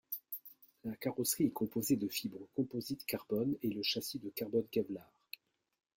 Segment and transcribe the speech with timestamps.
[0.83, 5.11] La carrosserie est composée de fibre composite carbone et le châssis de carbone Kevlar.